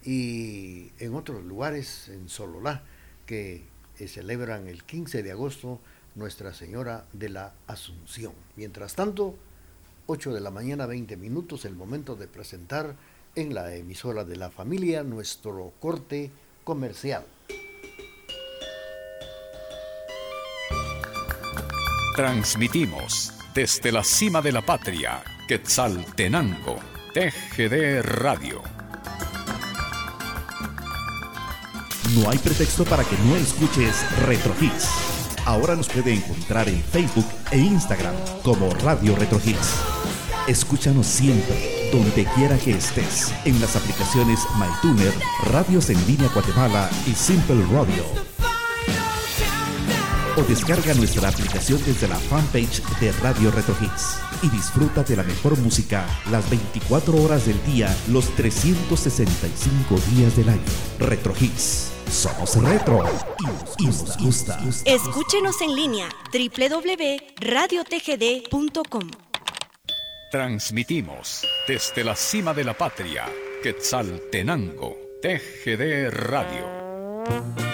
y 0.03 0.91
en 0.99 1.15
otros 1.15 1.43
lugares, 1.43 2.09
en 2.09 2.29
Sololá, 2.29 2.83
que 3.25 3.63
eh, 3.99 4.07
celebran 4.07 4.67
el 4.67 4.83
15 4.83 5.23
de 5.23 5.31
agosto 5.31 5.79
Nuestra 6.15 6.53
Señora 6.53 7.05
de 7.13 7.29
la 7.29 7.53
Asunción. 7.67 8.33
Mientras 8.55 8.95
tanto, 8.95 9.35
8 10.07 10.33
de 10.33 10.41
la 10.41 10.51
mañana, 10.51 10.85
20 10.85 11.15
minutos, 11.17 11.65
el 11.65 11.75
momento 11.75 12.15
de 12.15 12.27
presentar 12.27 12.95
en 13.35 13.53
la 13.53 13.73
emisora 13.75 14.25
de 14.25 14.35
la 14.35 14.49
familia 14.49 15.03
nuestro 15.03 15.71
corte 15.79 16.31
comercial. 16.63 17.23
Transmitimos 22.15 23.33
desde 23.55 23.91
la 23.91 24.03
cima 24.03 24.41
de 24.41 24.51
la 24.51 24.61
patria, 24.61 25.23
Quetzaltenango, 25.47 26.79
TGD 27.13 28.01
Radio 28.01 28.80
No 32.15 32.29
hay 32.29 32.37
pretexto 32.39 32.83
para 32.83 33.03
que 33.05 33.17
no 33.19 33.37
escuches 33.37 33.95
Retro 34.25 34.53
Hits. 34.59 34.89
Ahora 35.45 35.75
nos 35.75 35.87
puede 35.87 36.13
encontrar 36.13 36.67
en 36.67 36.83
Facebook 36.83 37.25
e 37.51 37.57
Instagram 37.57 38.13
como 38.43 38.69
Radio 38.75 39.15
Retro 39.15 39.39
Hits. 39.43 39.75
Escúchanos 40.47 41.05
siempre, 41.05 41.89
donde 41.93 42.25
quiera 42.35 42.57
que 42.57 42.71
estés, 42.71 43.33
en 43.45 43.61
las 43.61 43.75
aplicaciones 43.75 44.39
MyTuner, 44.57 45.13
Radios 45.51 45.89
en 45.89 46.05
Línea 46.05 46.29
Guatemala 46.33 46.89
y 47.07 47.13
Simple 47.13 47.63
Radio. 47.71 48.03
o 50.37 50.41
descarga 50.43 50.93
nuestra 50.93 51.27
aplicación 51.29 51.81
desde 51.85 52.07
la 52.07 52.15
fanpage 52.15 52.81
de 52.99 53.11
Radio 53.13 53.51
Retro 53.51 53.75
Hits 53.81 54.30
y 54.43 54.49
disfruta 54.49 55.03
de 55.03 55.15
la 55.15 55.23
mejor 55.23 55.57
música 55.57 56.05
las 56.31 56.49
24 56.49 57.15
horas 57.15 57.45
del 57.45 57.63
día, 57.65 57.95
los 58.09 58.27
365 58.35 59.95
días 60.15 60.35
del 60.35 60.49
año. 60.49 60.61
Retro 60.99 61.33
Hits. 61.39 61.91
Somos 62.09 62.61
retro 62.61 63.05
y 63.79 63.85
nos 63.85 64.17
gusta. 64.17 64.59
Escúchenos 64.85 65.61
en 65.61 65.73
línea 65.75 66.09
www.radiotgd.com. 66.33 69.11
Transmitimos 70.29 71.47
desde 71.67 72.03
la 72.03 72.15
cima 72.15 72.53
de 72.53 72.65
la 72.65 72.77
patria, 72.77 73.25
Quetzaltenango, 73.63 74.97
TGD 75.21 76.09
Radio. 76.09 77.70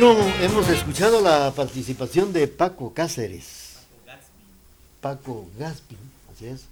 Bueno, 0.00 0.16
hemos 0.40 0.68
escuchado 0.68 1.20
la 1.20 1.52
participación 1.56 2.32
de 2.32 2.46
Paco 2.46 2.94
Cáceres. 2.94 3.78
Paco 5.00 5.48
Gaspin, 5.58 5.98
así 6.32 6.46
es. 6.46 6.66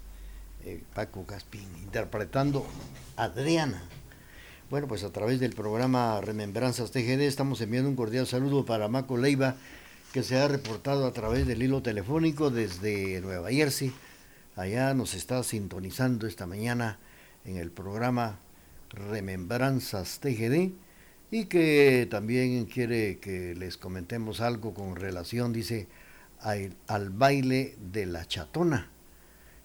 Eh, 0.64 0.80
Paco 0.94 1.24
Gaspin, 1.26 1.66
interpretando 1.82 2.64
Adriana. 3.16 3.82
Bueno, 4.70 4.86
pues 4.86 5.02
a 5.02 5.10
través 5.10 5.40
del 5.40 5.54
programa 5.54 6.20
Remembranzas 6.20 6.92
TGD 6.92 7.22
estamos 7.22 7.60
enviando 7.60 7.90
un 7.90 7.96
cordial 7.96 8.28
saludo 8.28 8.64
para 8.64 8.86
Maco 8.86 9.16
Leiva, 9.16 9.56
que 10.12 10.22
se 10.22 10.38
ha 10.38 10.46
reportado 10.46 11.04
a 11.04 11.12
través 11.12 11.48
del 11.48 11.64
hilo 11.64 11.82
telefónico 11.82 12.50
desde 12.50 13.20
Nueva 13.22 13.50
Jersey. 13.50 13.92
Allá 14.54 14.94
nos 14.94 15.14
está 15.14 15.42
sintonizando 15.42 16.28
esta 16.28 16.46
mañana 16.46 17.00
en 17.44 17.56
el 17.56 17.72
programa 17.72 18.38
Remembranzas 18.90 20.20
TGD 20.20 20.85
y 21.30 21.46
que 21.46 22.06
también 22.10 22.66
quiere 22.66 23.18
que 23.18 23.54
les 23.54 23.76
comentemos 23.76 24.40
algo 24.40 24.74
con 24.74 24.96
relación, 24.96 25.52
dice, 25.52 25.88
al, 26.40 27.10
baile 27.10 27.76
de 27.92 28.06
la 28.06 28.26
chatona, 28.26 28.90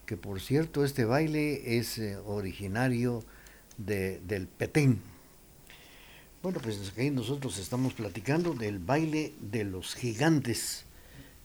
que 0.06 0.17
por 0.17 0.41
cierto 0.41 0.84
este 0.84 1.06
baile 1.06 1.78
es 1.78 1.97
eh, 1.97 2.17
originario 2.17 3.24
de, 3.78 4.19
del 4.21 4.47
Petén. 4.47 5.00
Bueno, 6.41 6.60
pues 6.60 6.91
aquí 6.91 7.12
nosotros 7.12 7.60
estamos 7.60 7.93
platicando 7.93 8.56
del 8.56 8.80
baile 8.80 9.34
de 9.39 9.63
los 9.63 9.93
gigantes, 9.93 10.86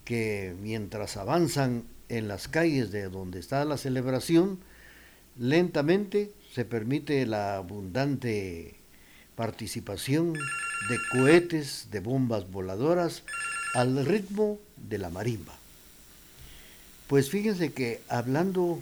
que 0.05 0.55
mientras 0.63 1.17
avanzan 1.17 1.85
en 2.09 2.29
las 2.29 2.49
calles 2.49 2.91
de 2.93 3.09
donde 3.11 3.41
está 3.41 3.65
la 3.65 3.77
celebración, 3.77 4.59
lentamente 5.39 6.33
se 6.55 6.65
permite 6.65 7.27
la 7.27 7.57
abundante 7.57 8.76
participación 9.37 10.33
de 10.33 10.99
cohetes, 11.13 11.89
de 11.91 12.01
bombas 12.01 12.51
voladoras 12.51 13.23
al 13.75 14.05
ritmo 14.05 14.59
de 14.77 14.99
la 14.99 15.11
marimba. 15.11 15.55
Pues 17.07 17.31
fíjense 17.31 17.73
que 17.73 18.01
hablando 18.09 18.81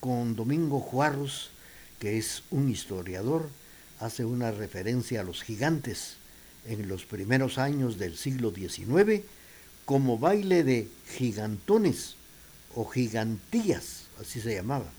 con 0.00 0.36
Domingo 0.36 0.80
Juarros, 0.80 1.50
que 2.00 2.18
es 2.18 2.42
un 2.50 2.68
historiador, 2.68 3.48
hace 4.00 4.24
una 4.24 4.50
referencia 4.50 5.20
a 5.20 5.24
los 5.24 5.42
gigantes 5.42 6.16
en 6.66 6.88
los 6.88 7.06
primeros 7.06 7.56
años 7.58 7.98
del 7.98 8.16
siglo 8.16 8.52
XIX 8.52 9.22
como 9.84 10.18
baile 10.18 10.64
de 10.64 10.88
gigantones 11.16 12.16
o 12.74 12.84
gigantías, 12.84 14.02
así 14.20 14.40
se 14.40 14.54
llamaba. 14.54 14.90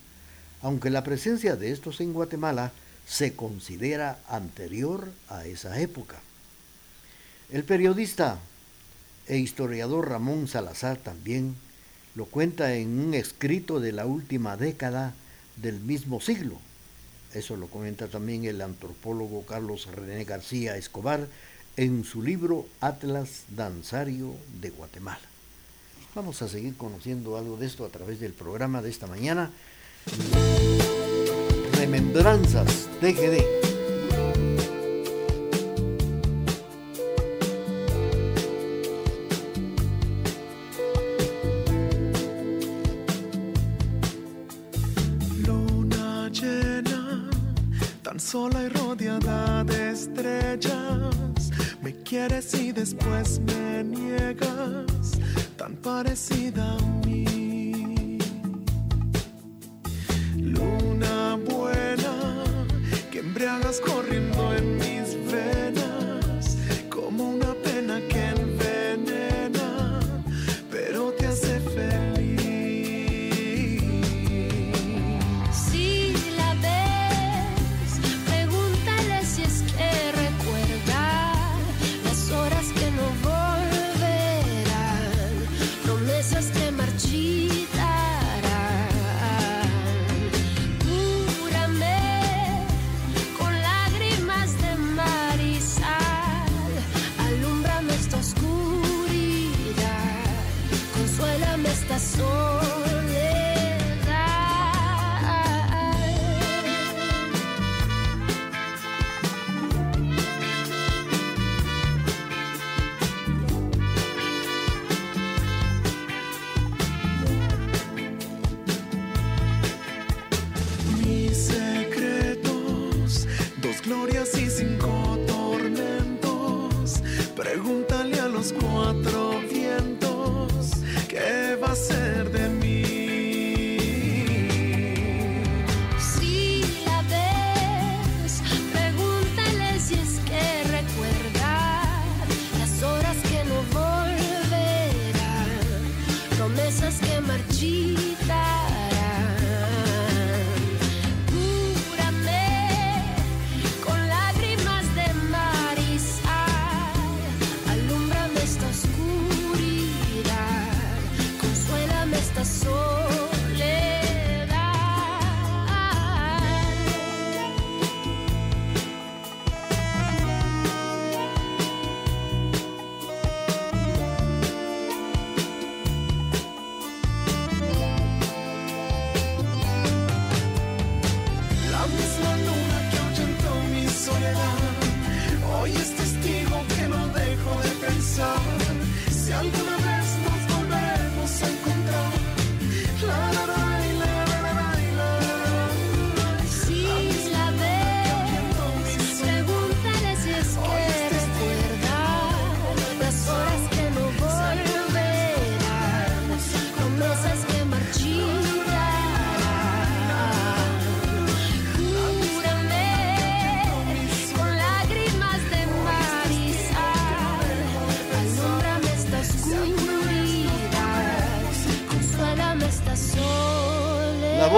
Aunque 0.62 0.90
la 0.90 1.04
presencia 1.04 1.54
de 1.54 1.70
estos 1.70 2.00
en 2.00 2.12
Guatemala 2.12 2.72
se 3.08 3.34
considera 3.34 4.18
anterior 4.28 5.10
a 5.28 5.46
esa 5.46 5.80
época. 5.80 6.20
El 7.50 7.64
periodista 7.64 8.38
e 9.26 9.38
historiador 9.38 10.10
Ramón 10.10 10.46
Salazar 10.46 10.98
también 10.98 11.56
lo 12.14 12.26
cuenta 12.26 12.74
en 12.74 12.98
un 12.98 13.14
escrito 13.14 13.80
de 13.80 13.92
la 13.92 14.04
última 14.04 14.56
década 14.56 15.14
del 15.56 15.80
mismo 15.80 16.20
siglo. 16.20 16.60
Eso 17.32 17.56
lo 17.56 17.68
comenta 17.68 18.08
también 18.08 18.44
el 18.44 18.60
antropólogo 18.60 19.44
Carlos 19.46 19.86
René 19.86 20.24
García 20.24 20.76
Escobar 20.76 21.28
en 21.76 22.04
su 22.04 22.22
libro 22.22 22.66
Atlas 22.80 23.44
Danzario 23.48 24.34
de 24.60 24.70
Guatemala. 24.70 25.20
Vamos 26.14 26.42
a 26.42 26.48
seguir 26.48 26.76
conociendo 26.76 27.38
algo 27.38 27.56
de 27.56 27.66
esto 27.66 27.84
a 27.86 27.90
través 27.90 28.20
del 28.20 28.32
programa 28.32 28.82
de 28.82 28.90
esta 28.90 29.06
mañana. 29.06 29.50
Remembranzas 31.88 32.86
TGD. 33.00 33.57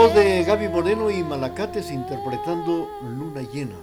De 0.09 0.45
Gaby 0.45 0.69
Moreno 0.69 1.11
y 1.11 1.23
Malacates 1.23 1.91
interpretando 1.91 2.89
Luna 3.03 3.43
Llena, 3.53 3.77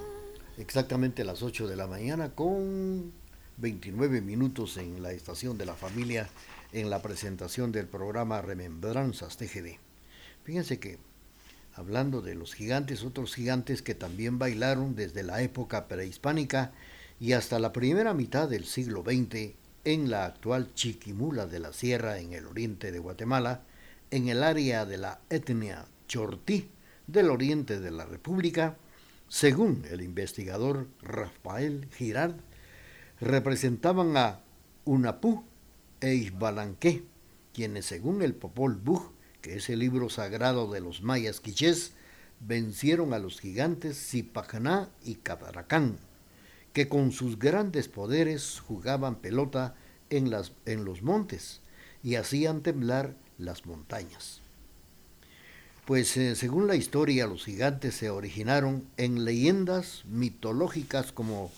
exactamente 0.57 1.21
a 1.21 1.25
las 1.25 1.43
8 1.43 1.67
de 1.67 1.75
la 1.75 1.85
mañana 1.85 2.31
con 2.31 3.13
29 3.57 4.21
minutos 4.21 4.77
en 4.77 5.03
la 5.03 5.11
estación 5.11 5.59
de 5.59 5.67
la 5.67 5.75
familia 5.75 6.27
en 6.73 6.89
la 6.89 7.03
presentación 7.03 7.71
del 7.71 7.85
programa 7.85 8.41
Remembranzas 8.41 9.37
TGD. 9.37 9.77
Fíjense 10.43 10.79
que 10.79 10.97
hablando 11.75 12.23
de 12.23 12.33
los 12.33 12.55
gigantes, 12.55 13.03
otros 13.03 13.35
gigantes 13.35 13.83
que 13.83 13.93
también 13.93 14.39
bailaron 14.39 14.95
desde 14.95 15.21
la 15.21 15.43
época 15.43 15.87
prehispánica 15.87 16.71
y 17.19 17.33
hasta 17.33 17.59
la 17.59 17.71
primera 17.71 18.15
mitad 18.15 18.49
del 18.49 18.65
siglo 18.65 19.03
XX 19.03 19.53
en 19.85 20.09
la 20.09 20.25
actual 20.25 20.73
Chiquimula 20.73 21.45
de 21.45 21.59
la 21.59 21.73
Sierra 21.73 22.17
en 22.17 22.33
el 22.33 22.47
oriente 22.47 22.91
de 22.91 22.97
Guatemala, 22.97 23.61
en 24.09 24.29
el 24.29 24.43
área 24.43 24.85
de 24.85 24.97
la 24.97 25.19
etnia 25.29 25.85
Chortí 26.07 26.69
del 27.05 27.29
oriente 27.29 27.79
de 27.79 27.91
la 27.91 28.05
República, 28.05 28.77
según 29.27 29.83
el 29.89 30.01
investigador 30.01 30.87
Rafael 31.01 31.87
Girard, 31.97 32.35
representaban 33.19 34.15
a 34.17 34.41
Unapú 34.85 35.43
e 35.99 36.13
Ixbalanqué, 36.15 37.03
quienes 37.53 37.85
según 37.85 38.21
el 38.21 38.35
Popol 38.35 38.75
Vuh, 38.75 39.11
que 39.41 39.55
es 39.55 39.69
el 39.69 39.79
libro 39.79 40.09
sagrado 40.09 40.71
de 40.71 40.81
los 40.81 41.01
mayas 41.01 41.39
quichés, 41.39 41.93
vencieron 42.39 43.13
a 43.13 43.19
los 43.19 43.39
gigantes 43.39 43.97
Zipacaná 43.97 44.89
y 45.03 45.15
Cabaracán, 45.15 45.97
que 46.73 46.87
con 46.87 47.11
sus 47.11 47.39
grandes 47.39 47.87
poderes 47.87 48.59
jugaban 48.59 49.15
pelota 49.15 49.75
en 50.09 50.29
los 50.29 51.01
montes 51.01 51.61
y 52.03 52.15
hacían 52.15 52.61
temblar 52.61 53.15
las 53.37 53.65
montañas. 53.65 54.41
Pues 55.87 56.17
eh, 56.17 56.35
según 56.35 56.67
la 56.67 56.75
historia, 56.75 57.27
los 57.27 57.45
gigantes 57.45 57.95
se 57.95 58.09
originaron 58.09 58.83
en 58.97 59.23
leyendas 59.23 60.03
mitológicas 60.03 61.13
como 61.13 61.49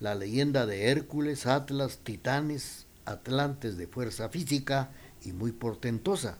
la 0.00 0.14
leyenda 0.14 0.64
de 0.64 0.88
Hércules, 0.88 1.44
Atlas, 1.46 1.98
Titanes, 2.02 2.86
Atlantes 3.04 3.76
de 3.76 3.86
fuerza 3.86 4.30
física 4.30 4.90
y 5.22 5.32
muy 5.32 5.52
portentosa. 5.52 6.38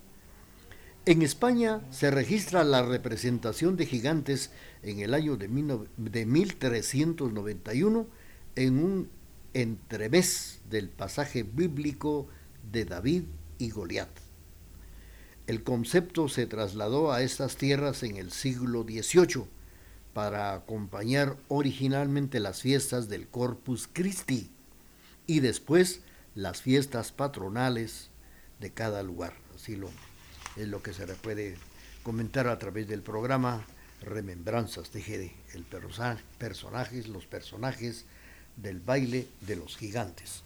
En 1.04 1.20
España 1.20 1.82
se 1.90 2.10
registra 2.10 2.64
la 2.64 2.80
representación 2.80 3.76
de 3.76 3.84
gigantes 3.84 4.50
en 4.82 5.00
el 5.00 5.12
año 5.12 5.36
de, 5.36 5.48
de 5.98 6.24
1391 6.24 8.06
en 8.56 8.78
un 8.82 9.10
entremés 9.52 10.60
del 10.70 10.88
pasaje 10.88 11.42
bíblico 11.42 12.26
de 12.72 12.86
David 12.86 13.24
y 13.58 13.68
Goliat. 13.68 14.23
El 15.46 15.62
concepto 15.62 16.28
se 16.28 16.46
trasladó 16.46 17.12
a 17.12 17.22
estas 17.22 17.56
tierras 17.56 18.02
en 18.02 18.16
el 18.16 18.30
siglo 18.32 18.82
XVIII 18.82 19.44
para 20.14 20.54
acompañar 20.54 21.36
originalmente 21.48 22.40
las 22.40 22.62
fiestas 22.62 23.08
del 23.08 23.28
Corpus 23.28 23.88
Christi 23.92 24.50
y 25.26 25.40
después 25.40 26.00
las 26.34 26.62
fiestas 26.62 27.12
patronales 27.12 28.08
de 28.60 28.72
cada 28.72 29.02
lugar. 29.02 29.34
Así 29.54 29.76
lo, 29.76 29.90
es 30.56 30.68
lo 30.68 30.82
que 30.82 30.94
se 30.94 31.06
puede 31.06 31.56
comentar 32.02 32.46
a 32.48 32.58
través 32.58 32.88
del 32.88 33.02
programa 33.02 33.66
Remembranzas 34.00 34.90
TGD, 34.90 35.30
el 35.54 35.68
perso- 35.68 36.18
personajes, 36.38 37.08
los 37.08 37.26
personajes 37.26 38.04
del 38.56 38.80
baile 38.80 39.26
de 39.42 39.56
los 39.56 39.76
gigantes. 39.76 40.42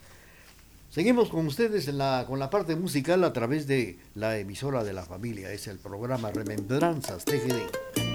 Seguimos 0.91 1.29
con 1.29 1.47
ustedes 1.47 1.91
con 2.27 2.39
la 2.39 2.49
parte 2.49 2.75
musical 2.75 3.23
a 3.25 3.35
través 3.35 3.67
de 3.67 3.99
la 4.15 4.39
emisora 4.39 4.85
de 4.85 4.95
la 4.95 5.05
familia, 5.05 5.53
es 5.53 5.67
el 5.67 5.79
programa 5.79 6.31
Remembranzas 6.31 7.27
TGD. 7.27 8.08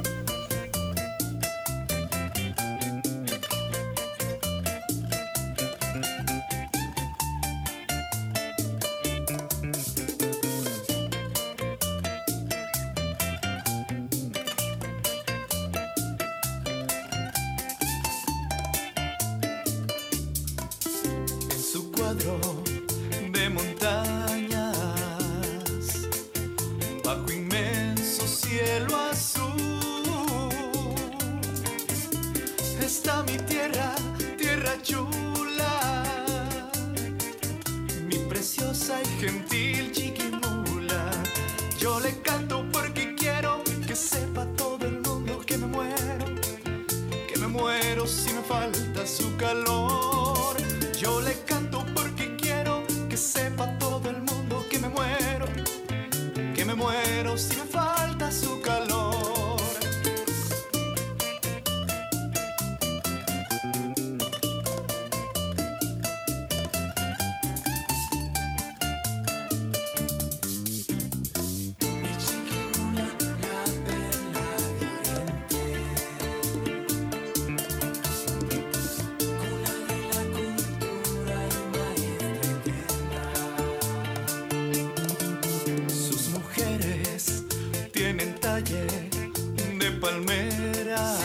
De 90.04 90.10
palmera. 90.10 91.18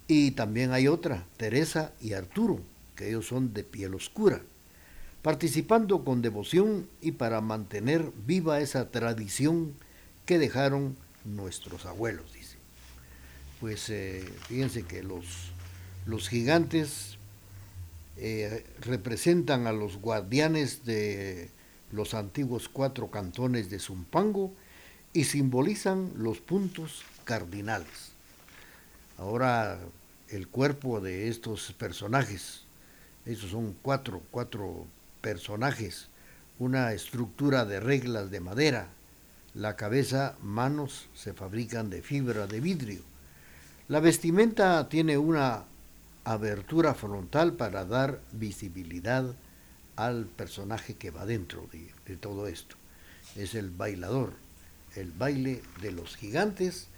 Y 0.08 0.32
también 0.32 0.72
hay 0.72 0.88
otra, 0.88 1.24
Teresa 1.36 1.92
y 2.00 2.14
Arturo, 2.14 2.60
que 2.96 3.08
ellos 3.08 3.28
son 3.28 3.54
de 3.54 3.62
piel 3.62 3.94
oscura 3.94 4.42
participando 5.22 6.04
con 6.04 6.20
devoción 6.20 6.88
y 7.00 7.12
para 7.12 7.40
mantener 7.40 8.10
viva 8.26 8.60
esa 8.60 8.90
tradición 8.90 9.74
que 10.26 10.38
dejaron 10.38 10.96
nuestros 11.24 11.86
abuelos, 11.86 12.32
dice. 12.32 12.56
Pues 13.60 13.88
eh, 13.90 14.24
fíjense 14.48 14.82
que 14.82 15.04
los, 15.04 15.52
los 16.06 16.28
gigantes 16.28 17.18
eh, 18.16 18.66
representan 18.80 19.68
a 19.68 19.72
los 19.72 19.98
guardianes 19.98 20.84
de 20.84 21.50
los 21.92 22.14
antiguos 22.14 22.68
cuatro 22.68 23.10
cantones 23.10 23.70
de 23.70 23.78
Zumpango 23.78 24.52
y 25.12 25.24
simbolizan 25.24 26.12
los 26.16 26.40
puntos 26.40 27.02
cardinales. 27.24 28.12
Ahora 29.18 29.78
el 30.28 30.48
cuerpo 30.48 31.00
de 31.00 31.28
estos 31.28 31.72
personajes, 31.74 32.62
esos 33.24 33.50
son 33.50 33.76
cuatro, 33.82 34.22
cuatro 34.30 34.86
personajes, 35.22 36.08
una 36.58 36.92
estructura 36.92 37.64
de 37.64 37.80
reglas 37.80 38.30
de 38.30 38.40
madera, 38.40 38.88
la 39.54 39.76
cabeza, 39.76 40.36
manos 40.42 41.08
se 41.14 41.32
fabrican 41.32 41.88
de 41.88 42.02
fibra 42.02 42.46
de 42.46 42.60
vidrio. 42.60 43.02
La 43.88 44.00
vestimenta 44.00 44.88
tiene 44.88 45.18
una 45.18 45.64
abertura 46.24 46.94
frontal 46.94 47.54
para 47.54 47.84
dar 47.84 48.20
visibilidad 48.32 49.24
al 49.96 50.26
personaje 50.26 50.94
que 50.94 51.10
va 51.10 51.26
dentro 51.26 51.68
de, 52.06 52.16
todo 52.16 52.46
esto. 52.46 52.76
Es 53.36 53.54
el 53.54 53.70
bailador, 53.70 54.32
el 54.96 55.10
baile 55.12 55.62
de 55.80 55.92
los 55.92 56.16
gigantes 56.16 56.88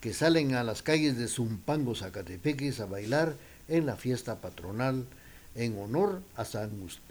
que 0.00 0.12
salen 0.14 0.54
a 0.54 0.64
las 0.64 0.82
calles 0.82 1.16
de 1.16 1.28
Zumpango, 1.28 1.94
Zacatepeques 1.94 2.80
a 2.80 2.86
bailar 2.86 3.34
en 3.68 3.86
la 3.86 3.96
fiesta 3.96 4.40
patronal 4.40 5.06
en 5.54 5.78
honor 5.78 6.22
a 6.36 6.44
San, 6.44 6.70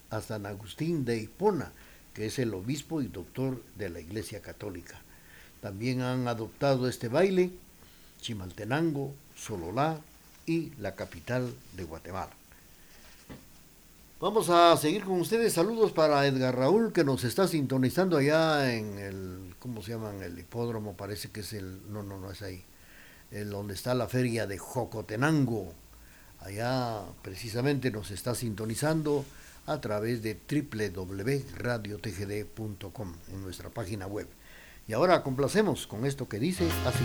a 0.09 0.21
San 0.21 0.45
Agustín 0.45 1.05
de 1.05 1.17
Hipona, 1.17 1.71
que 2.13 2.25
es 2.25 2.39
el 2.39 2.53
obispo 2.53 3.01
y 3.01 3.07
doctor 3.07 3.61
de 3.75 3.89
la 3.89 3.99
Iglesia 3.99 4.41
Católica. 4.41 4.99
También 5.61 6.01
han 6.01 6.27
adoptado 6.27 6.87
este 6.87 7.07
baile 7.07 7.51
Chimaltenango, 8.21 9.13
Sololá 9.35 9.99
y 10.45 10.71
la 10.79 10.95
capital 10.95 11.53
de 11.75 11.83
Guatemala. 11.83 12.31
Vamos 14.19 14.49
a 14.49 14.75
seguir 14.75 15.05
con 15.05 15.21
ustedes. 15.21 15.53
Saludos 15.53 15.93
para 15.93 16.27
Edgar 16.27 16.57
Raúl 16.57 16.91
que 16.91 17.05
nos 17.05 17.23
está 17.23 17.47
sintonizando 17.47 18.17
allá 18.17 18.73
en 18.73 18.99
el, 18.99 19.55
¿cómo 19.59 19.81
se 19.81 19.91
llama? 19.91 20.11
El 20.21 20.37
hipódromo, 20.37 20.97
parece 20.97 21.29
que 21.29 21.39
es 21.39 21.53
el, 21.53 21.89
no, 21.89 22.03
no, 22.03 22.19
no 22.19 22.29
es 22.29 22.41
ahí, 22.41 22.65
el 23.31 23.49
donde 23.49 23.75
está 23.75 23.93
la 23.93 24.09
feria 24.09 24.45
de 24.45 24.57
Jocotenango. 24.57 25.73
Allá 26.41 27.01
precisamente 27.21 27.91
nos 27.91 28.11
está 28.11 28.35
sintonizando 28.35 29.23
a 29.69 29.79
través 29.81 30.23
de 30.23 30.39
www.radiotgd.com 30.49 33.13
en 33.31 33.43
nuestra 33.43 33.69
página 33.69 34.07
web. 34.07 34.27
Y 34.87 34.93
ahora 34.93 35.21
complacemos 35.21 35.85
con 35.85 36.07
esto 36.07 36.27
que 36.27 36.39
dice 36.39 36.67
así. 36.85 37.03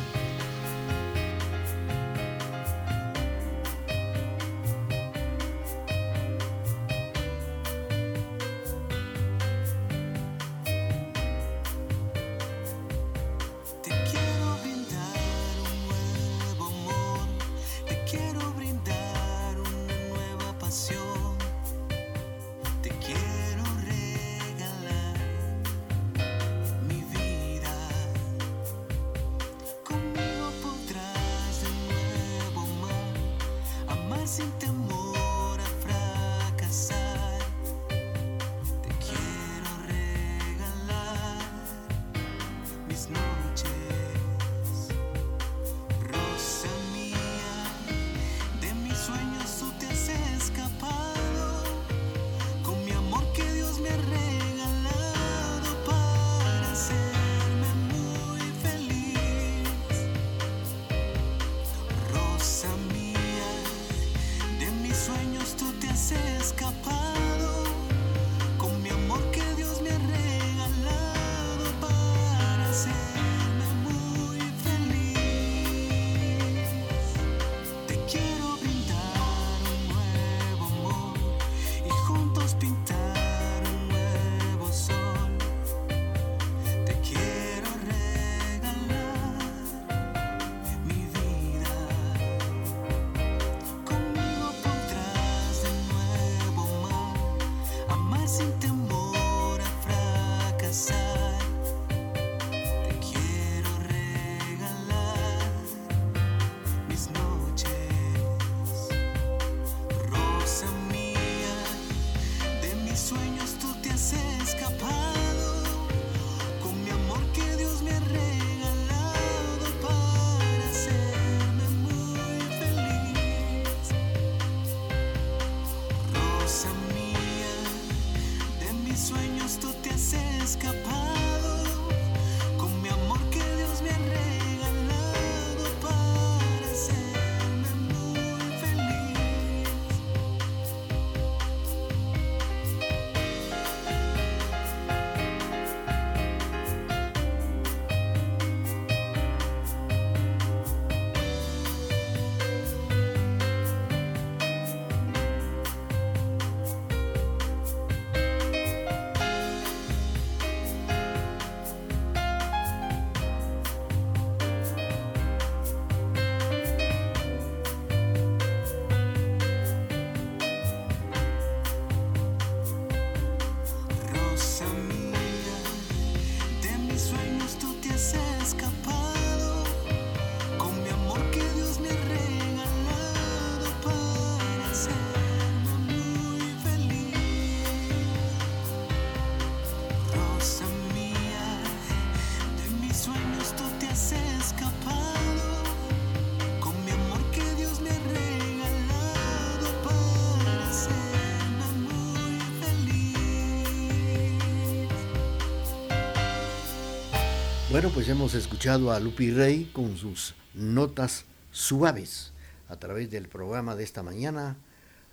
Bueno, 207.75 207.91
pues 207.91 208.09
hemos 208.09 208.35
escuchado 208.35 208.93
a 208.93 209.01
Lupi 209.01 209.33
Rey 209.33 209.69
con 209.73 209.97
sus 209.97 210.37
notas 210.55 211.25
suaves 211.51 212.33
a 212.69 212.77
través 212.77 213.11
del 213.11 213.27
programa 213.27 213.75
de 213.75 213.83
esta 213.83 214.05
mañana, 214.05 214.57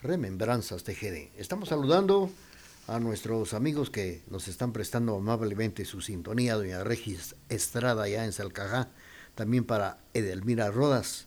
Remembranzas 0.04 0.84
TGD. 0.84 1.32
Estamos 1.40 1.70
saludando 1.70 2.30
a 2.88 3.00
nuestros 3.00 3.56
amigos 3.56 3.90
que 3.90 4.22
nos 4.30 4.48
están 4.48 4.74
prestando 4.74 5.16
amablemente 5.16 5.86
su 5.86 6.02
sintonía, 6.02 6.54
doña 6.54 6.84
Regis 6.84 7.34
Estrada 7.50 8.08
ya 8.08 8.26
en 8.26 8.32
Salcajá, 8.32 8.90
también 9.34 9.64
para 9.64 9.98
Edelmira 10.14 10.70
Rodas. 10.70 11.26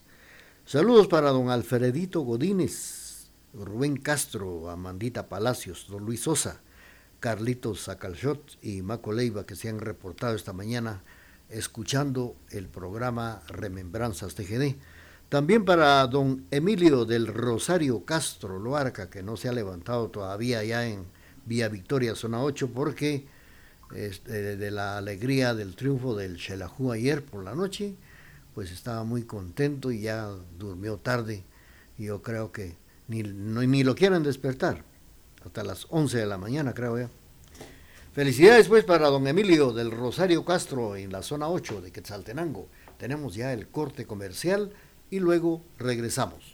Saludos 0.65 1.09
para 1.09 1.31
don 1.31 1.51
Alfredito 1.51 2.21
Godínez, 2.21 3.27
Rubén 3.55 3.97
Castro, 3.97 4.71
Amandita 4.71 5.29
Palacios, 5.29 5.89
don 5.89 6.05
Luis 6.05 6.21
Sosa, 6.21 6.61
Carlitos 7.19 7.81
Sacalshot 7.81 8.57
y 8.63 8.83
Maco 8.83 9.13
Leiva 9.13 9.45
que 9.45 9.57
se 9.57 9.69
han 9.69 9.81
reportado 9.81 10.37
esta 10.37 10.53
mañana 10.53 11.03
escuchando 11.49 12.37
el 12.51 12.69
programa 12.69 13.43
Remembranzas 13.49 14.35
TGD. 14.35 14.77
También 15.29 15.65
para 15.65 16.07
don 16.07 16.47
Emilio 16.51 17.05
del 17.05 17.27
Rosario 17.27 18.05
Castro 18.05 18.59
Loarca, 18.59 19.11
que 19.11 19.23
no 19.23 19.37
se 19.37 19.49
ha 19.49 19.53
levantado 19.53 20.09
todavía 20.09 20.63
ya 20.65 20.87
en 20.87 21.05
Vía 21.47 21.69
Victoria, 21.69 22.15
zona 22.15 22.43
8, 22.43 22.71
porque 22.73 23.27
este, 23.95 24.57
de 24.57 24.71
la 24.71 24.99
alegría 24.99 25.55
del 25.55 25.77
triunfo 25.77 26.15
del 26.17 26.39
Xelajú 26.39 26.93
ayer 26.93 27.25
por 27.25 27.45
la 27.45 27.55
noche, 27.55 27.95
pues 28.55 28.71
estaba 28.71 29.05
muy 29.05 29.25
contento 29.25 29.91
y 29.91 30.03
ya 30.03 30.29
durmió 30.59 30.97
tarde. 30.99 31.45
Yo 31.99 32.23
creo 32.23 32.53
que 32.53 32.77
ni, 33.09 33.23
ni 33.23 33.85
lo 33.85 33.95
quieren 33.95 34.23
despertar, 34.23 34.85
hasta 35.45 35.65
las 35.65 35.87
11 35.91 36.19
de 36.19 36.27
la 36.27 36.39
mañana, 36.39 36.75
creo 36.75 36.99
yo. 36.99 37.09
Felicidades 38.15 38.69
pues 38.69 38.85
para 38.85 39.09
don 39.09 39.27
Emilio 39.27 39.73
del 39.73 39.91
Rosario 39.91 40.45
Castro 40.45 40.95
en 40.95 41.11
la 41.11 41.21
zona 41.21 41.49
8 41.49 41.81
de 41.81 41.91
Quetzaltenango. 41.91 42.69
Tenemos 42.97 43.35
ya 43.35 43.53
el 43.53 43.67
corte 43.67 44.07
comercial 44.07 44.71
y 45.11 45.19
luego 45.19 45.63
regresamos. 45.79 46.54